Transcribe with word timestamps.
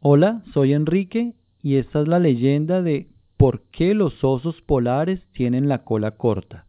Hola, 0.00 0.44
soy 0.54 0.74
Enrique 0.74 1.34
y 1.60 1.74
esta 1.74 2.00
es 2.00 2.06
la 2.06 2.20
leyenda 2.20 2.82
de 2.82 3.08
¿Por 3.36 3.62
qué 3.72 3.94
los 3.94 4.22
osos 4.22 4.62
polares 4.62 5.26
tienen 5.32 5.68
la 5.68 5.82
cola 5.82 6.12
corta? 6.12 6.66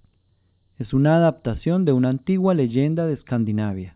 Es 0.80 0.96
una 0.96 1.16
adaptación 1.16 1.86
de 1.86 1.92
una 1.92 2.10
antigua 2.10 2.56
leyenda 2.56 3.06
de 3.06 3.14
Escandinavia. 3.14 3.96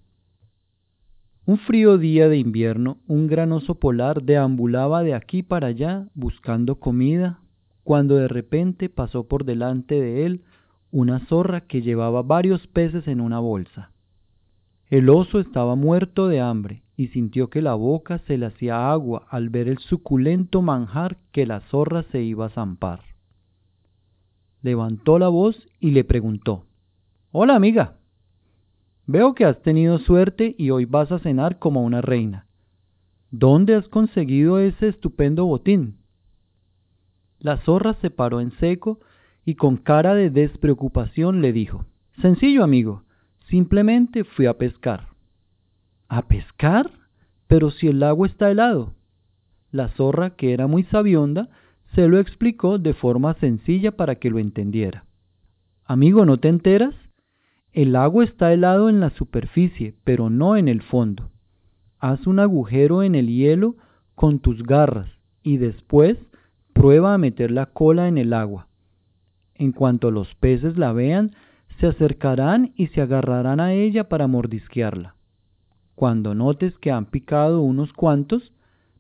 Un 1.48 1.58
frío 1.58 1.98
día 1.98 2.30
de 2.30 2.38
invierno, 2.38 3.00
un 3.08 3.26
gran 3.26 3.54
oso 3.54 3.74
polar 3.74 4.22
deambulaba 4.22 5.02
de 5.02 5.16
aquí 5.16 5.42
para 5.42 5.66
allá 5.66 6.06
buscando 6.14 6.76
comida, 6.76 7.40
cuando 7.84 8.18
de 8.18 8.28
repente 8.28 8.88
pasó 8.88 9.28
por 9.28 9.46
delante 9.46 10.00
de 10.00 10.28
él 10.28 10.44
una 10.92 11.26
zorra 11.26 11.62
que 11.62 11.82
llevaba 11.82 12.22
varios 12.22 12.68
peces 12.68 13.08
en 13.08 13.20
una 13.20 13.40
bolsa. 13.40 13.93
El 14.94 15.10
oso 15.10 15.40
estaba 15.40 15.74
muerto 15.74 16.28
de 16.28 16.40
hambre 16.40 16.84
y 16.96 17.08
sintió 17.08 17.50
que 17.50 17.64
la 17.64 17.74
boca 17.74 18.20
se 18.28 18.38
le 18.38 18.46
hacía 18.46 18.92
agua 18.92 19.26
al 19.28 19.50
ver 19.50 19.68
el 19.68 19.80
suculento 19.80 20.62
manjar 20.62 21.18
que 21.32 21.48
la 21.48 21.62
zorra 21.62 22.04
se 22.12 22.22
iba 22.22 22.46
a 22.46 22.50
zampar. 22.52 23.00
Levantó 24.62 25.18
la 25.18 25.30
voz 25.30 25.58
y 25.80 25.90
le 25.90 26.04
preguntó 26.04 26.66
Hola 27.32 27.56
amiga, 27.56 27.96
veo 29.08 29.34
que 29.34 29.46
has 29.46 29.60
tenido 29.64 29.98
suerte 29.98 30.54
y 30.60 30.70
hoy 30.70 30.86
vas 30.86 31.12
a 31.12 31.18
cenar 31.18 31.58
como 31.58 31.82
una 31.82 32.02
reina. 32.02 32.46
¿Dónde 33.32 33.74
has 33.74 33.88
conseguido 33.88 34.60
ese 34.60 34.90
estupendo 34.90 35.48
botín? 35.48 35.98
La 37.40 37.58
zorra 37.62 37.96
se 37.96 38.12
paró 38.12 38.42
en 38.42 38.52
seco 38.60 39.00
y 39.44 39.56
con 39.56 39.78
cara 39.78 40.14
de 40.14 40.30
despreocupación 40.30 41.42
le 41.42 41.52
dijo 41.52 41.88
Sencillo 42.22 42.64
amigo, 42.64 43.02
simplemente 43.54 44.24
fui 44.24 44.48
a 44.48 44.58
pescar. 44.58 45.10
¿A 46.08 46.24
pescar? 46.24 46.90
Pero 47.46 47.70
si 47.70 47.88
el 47.88 48.00
lago 48.00 48.26
está 48.26 48.50
helado. 48.50 48.96
La 49.70 49.90
zorra, 49.90 50.32
que 50.32 50.54
era 50.54 50.66
muy 50.66 50.86
sabionda, 50.86 51.50
se 51.94 52.08
lo 52.08 52.18
explicó 52.18 52.80
de 52.80 52.96
forma 52.96 53.36
sencilla 53.36 53.92
para 53.92 54.16
que 54.16 54.32
lo 54.32 54.40
entendiera. 54.40 55.06
Amigo, 55.86 56.26
¿no 56.26 56.40
te 56.40 56.48
enteras? 56.48 56.96
El 57.74 57.92
lago 57.92 58.24
está 58.24 58.52
helado 58.52 58.90
en 58.90 59.00
la 59.00 59.12
superficie, 59.12 59.94
pero 60.04 60.32
no 60.32 60.58
en 60.58 60.68
el 60.68 60.82
fondo. 60.82 61.30
Haz 62.00 62.26
un 62.26 62.40
agujero 62.40 63.04
en 63.04 63.14
el 63.14 63.28
hielo 63.28 63.76
con 64.16 64.40
tus 64.40 64.64
garras 64.64 65.12
y 65.44 65.58
después 65.58 66.18
prueba 66.74 67.14
a 67.14 67.20
meter 67.20 67.52
la 67.52 67.68
cola 67.68 68.08
en 68.08 68.18
el 68.18 68.34
agua. 68.34 68.68
En 69.54 69.74
cuanto 69.74 70.10
los 70.10 70.34
peces 70.34 70.76
la 70.76 70.92
vean, 70.92 71.36
se 71.80 71.88
acercarán 71.88 72.74
y 72.76 72.88
se 72.88 73.02
agarrarán 73.02 73.60
a 73.60 73.74
ella 73.74 74.10
para 74.10 74.28
mordisquearla. 74.28 75.16
Cuando 75.96 76.34
notes 76.34 76.78
que 76.80 76.92
han 76.92 77.06
picado 77.06 77.62
unos 77.62 77.94
cuantos, 77.94 78.54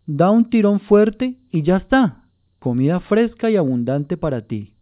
da 0.05 0.29
un 0.31 0.49
tirón 0.49 0.79
fuerte 0.79 1.37
y 1.51 1.63
ya 1.63 1.77
está, 1.77 2.25
comida 2.59 2.99
fresca 2.99 3.49
y 3.49 3.55
abundante 3.55 4.17
para 4.17 4.41
ti. 4.41 4.73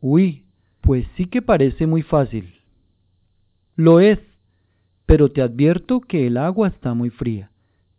Uy, 0.00 0.44
pues 0.80 1.06
sí 1.16 1.26
que 1.26 1.42
parece 1.42 1.86
muy 1.86 2.02
fácil. 2.02 2.54
Lo 3.76 4.00
es, 4.00 4.18
pero 5.06 5.30
te 5.30 5.42
advierto 5.42 6.00
que 6.00 6.26
el 6.26 6.36
agua 6.36 6.68
está 6.68 6.94
muy 6.94 7.10
fría. 7.10 7.50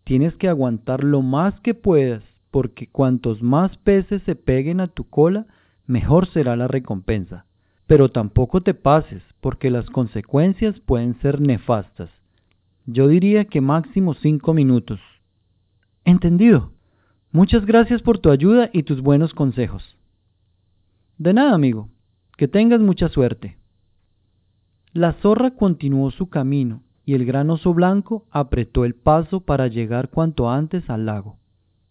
Tienes 0.03 0.35
que 0.35 0.47
aguantar 0.47 1.03
lo 1.03 1.21
más 1.21 1.59
que 1.61 1.73
puedas, 1.73 2.23
porque 2.51 2.87
cuantos 2.87 3.41
más 3.41 3.75
peces 3.77 4.21
se 4.23 4.35
peguen 4.35 4.79
a 4.79 4.87
tu 4.87 5.03
cola, 5.09 5.47
mejor 5.87 6.27
será 6.27 6.55
la 6.55 6.67
recompensa. 6.67 7.44
Pero 7.87 8.09
tampoco 8.09 8.61
te 8.61 8.73
pases, 8.73 9.21
porque 9.41 9.69
las 9.69 9.89
consecuencias 9.89 10.79
pueden 10.79 11.19
ser 11.21 11.39
nefastas. 11.39 12.09
Yo 12.85 13.07
diría 13.07 13.45
que 13.45 13.61
máximo 13.61 14.13
cinco 14.15 14.53
minutos. 14.53 14.99
Entendido. 16.03 16.71
Muchas 17.31 17.65
gracias 17.65 18.01
por 18.01 18.19
tu 18.19 18.29
ayuda 18.29 18.69
y 18.71 18.83
tus 18.83 19.01
buenos 19.01 19.33
consejos. 19.33 19.97
De 21.17 21.33
nada, 21.33 21.53
amigo. 21.53 21.89
Que 22.37 22.47
tengas 22.47 22.79
mucha 22.79 23.09
suerte. 23.09 23.57
La 24.93 25.13
zorra 25.13 25.51
continuó 25.51 26.11
su 26.11 26.29
camino 26.29 26.81
y 27.05 27.13
el 27.13 27.25
gran 27.25 27.49
oso 27.49 27.73
blanco 27.73 28.25
apretó 28.31 28.85
el 28.85 28.95
paso 28.95 29.41
para 29.41 29.67
llegar 29.67 30.09
cuanto 30.09 30.49
antes 30.49 30.89
al 30.89 31.05
lago. 31.05 31.37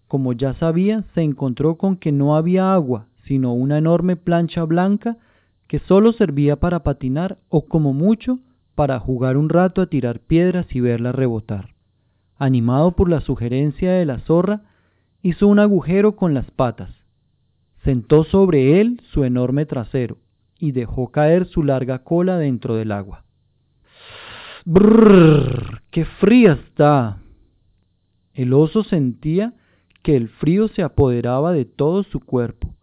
Como 0.09 0.33
ya 0.33 0.55
sabía, 0.55 1.05
se 1.15 1.23
encontró 1.23 1.77
con 1.77 1.97
que 1.97 2.13
no 2.13 2.37
había 2.37 2.73
agua, 2.73 3.07
sino 3.25 3.53
una 3.53 3.79
enorme 3.79 4.17
plancha 4.17 4.65
blanca 4.65 5.19
que 5.69 5.79
solo 5.81 6.13
servía 6.13 6.57
para 6.57 6.83
patinar 6.83 7.39
o 7.49 7.67
como 7.67 7.93
mucho 7.93 8.39
para 8.75 8.99
jugar 8.99 9.37
un 9.37 9.49
rato 9.49 9.83
a 9.83 9.87
tirar 9.87 10.21
piedras 10.21 10.67
y 10.75 10.81
verla 10.81 11.13
rebotar. 11.13 11.75
Animado 12.37 12.93
por 12.93 13.09
la 13.09 13.21
sugerencia 13.21 13.93
de 13.93 14.05
la 14.05 14.19
zorra, 14.21 14.63
hizo 15.23 15.47
un 15.47 15.59
agujero 15.59 16.17
con 16.17 16.35
las 16.35 16.51
patas, 16.51 16.91
sentó 17.83 18.25
sobre 18.25 18.81
él 18.81 19.01
su 19.13 19.25
enorme 19.25 19.67
trasero 19.67 20.19
y 20.59 20.73
dejó 20.73 21.11
caer 21.11 21.47
su 21.47 21.63
larga 21.63 22.01
cola 22.01 22.39
dentro 22.39 22.75
del 22.75 22.93
agua. 22.93 23.25
¡Brrr! 24.65 25.83
¡Qué 25.91 26.05
fría 26.05 26.53
está! 26.53 27.19
El 28.33 28.53
oso 28.53 28.83
sentía 28.83 29.53
que 30.03 30.17
el 30.17 30.29
frío 30.29 30.69
se 30.69 30.83
apoderaba 30.83 31.53
de 31.53 31.65
todo 31.65 32.03
su 32.03 32.21
cuerpo, 32.21 32.74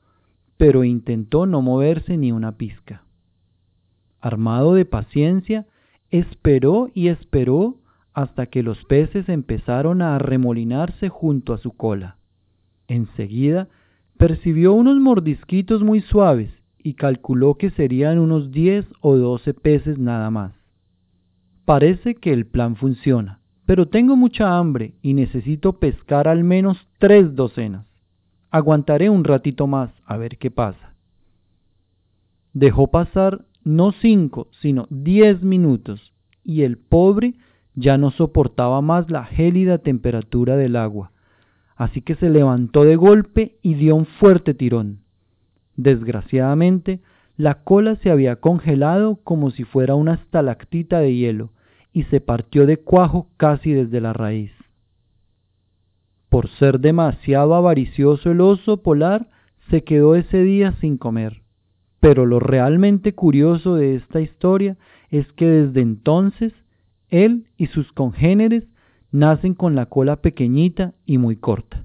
pero 0.62 0.84
intentó 0.84 1.48
no 1.48 1.64
moverse 1.64 2.18
ni 2.18 2.32
una 2.32 2.52
pizca. 2.52 3.02
Armado 4.20 4.76
de 4.76 4.86
paciencia, 4.86 5.66
Esperó 6.12 6.88
y 6.94 7.08
esperó 7.08 7.78
hasta 8.14 8.46
que 8.46 8.62
los 8.62 8.78
peces 8.86 9.28
empezaron 9.28 10.04
a 10.04 10.18
arremolinarse 10.18 11.10
junto 11.10 11.54
a 11.54 11.58
su 11.58 11.72
cola. 11.72 12.18
Enseguida 12.88 13.70
percibió 14.18 14.74
unos 14.74 15.00
mordisquitos 15.00 15.82
muy 15.82 16.02
suaves 16.02 16.52
y 16.78 16.94
calculó 16.94 17.56
que 17.56 17.72
serían 17.72 18.20
unos 18.20 18.52
diez 18.52 18.86
o 19.00 19.18
doce 19.18 19.56
peces 19.56 19.98
nada 19.98 20.30
más. 20.30 20.54
Parece 21.66 22.14
que 22.14 22.34
el 22.34 22.46
plan 22.46 22.76
funciona, 22.76 23.40
pero 23.66 23.88
tengo 23.88 24.16
mucha 24.16 24.60
hambre 24.60 24.94
y 25.02 25.16
necesito 25.16 25.80
pescar 25.80 26.28
al 26.28 26.44
menos 26.44 26.78
tres 27.00 27.34
docenas. 27.34 27.91
Aguantaré 28.52 29.10
un 29.10 29.24
ratito 29.24 29.66
más 29.66 29.92
a 30.06 30.18
ver 30.18 30.38
qué 30.38 30.52
pasa. 30.52 30.94
Dejó 32.54 32.88
pasar 32.88 33.46
no 33.64 33.94
cinco, 33.94 34.50
sino 34.62 34.88
diez 34.90 35.42
minutos, 35.42 36.14
y 36.44 36.64
el 36.64 36.78
pobre 36.78 37.36
ya 37.76 37.98
no 37.98 38.12
soportaba 38.12 38.82
más 38.82 39.10
la 39.10 39.24
gélida 39.24 39.78
temperatura 39.78 40.58
del 40.58 40.76
agua, 40.76 41.12
así 41.78 42.02
que 42.02 42.16
se 42.16 42.30
levantó 42.30 42.84
de 42.84 42.98
golpe 42.98 43.58
y 43.62 43.76
dio 43.76 43.96
un 43.96 44.06
fuerte 44.06 44.54
tirón. 44.54 45.00
Desgraciadamente, 45.78 47.00
la 47.38 47.64
cola 47.64 47.96
se 48.04 48.12
había 48.12 48.36
congelado 48.36 49.16
como 49.24 49.52
si 49.52 49.64
fuera 49.64 49.96
una 49.96 50.16
estalactita 50.16 51.00
de 51.00 51.16
hielo, 51.16 51.52
y 51.94 52.04
se 52.04 52.20
partió 52.20 52.66
de 52.66 52.78
cuajo 52.78 53.30
casi 53.38 53.72
desde 53.72 54.02
la 54.02 54.12
raíz. 54.12 54.52
Por 56.32 56.48
ser 56.48 56.80
demasiado 56.80 57.56
avaricioso 57.56 58.32
el 58.32 58.40
oso 58.40 58.78
polar, 58.78 59.28
se 59.70 59.84
quedó 59.84 60.16
ese 60.16 60.42
día 60.42 60.72
sin 60.80 60.98
comer. 60.98 61.42
Pero 62.00 62.26
lo 62.26 62.40
realmente 62.40 63.14
curioso 63.14 63.76
de 63.76 63.96
esta 63.96 64.22
historia 64.22 64.78
es 65.10 65.30
que 65.34 65.46
desde 65.46 65.82
entonces 65.82 66.54
él 67.10 67.48
y 67.58 67.68
sus 67.68 67.92
congéneres 67.92 68.64
nacen 69.12 69.56
con 69.56 69.76
la 69.76 69.88
cola 69.88 70.22
pequeñita 70.22 70.94
y 71.06 71.18
muy 71.18 71.36
corta. 71.36 71.84